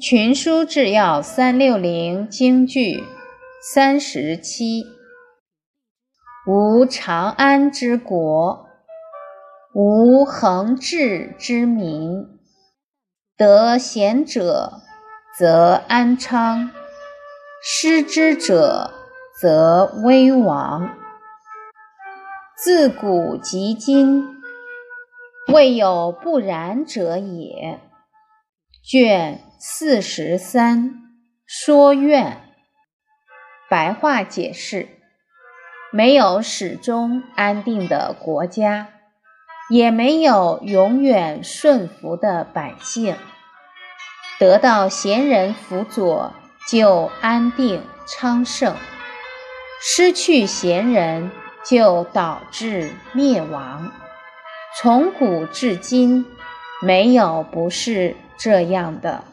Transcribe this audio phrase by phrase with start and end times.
[0.00, 3.02] 群书治要三六零京剧
[3.60, 4.84] 三十七。
[6.46, 8.66] 无长安之国，
[9.74, 12.26] 无恒志之民。
[13.36, 14.82] 得贤者，
[15.36, 16.70] 则安昌；
[17.60, 18.92] 失之者，
[19.40, 20.96] 则危亡。
[22.56, 24.24] 自古及今，
[25.52, 27.80] 未有不然者也。
[28.82, 31.02] 卷四十三
[31.44, 32.42] 说愿，
[33.68, 34.88] 白话解释：
[35.90, 38.86] 没有始终安定的国家，
[39.68, 43.16] 也没有永远顺服的百姓。
[44.38, 46.32] 得到贤人辅佐，
[46.68, 48.74] 就安定昌盛；
[49.80, 51.32] 失去贤人，
[51.64, 53.90] 就导致灭亡。
[54.80, 56.24] 从古至今，
[56.80, 58.14] 没有不是。
[58.40, 59.24] 这样的。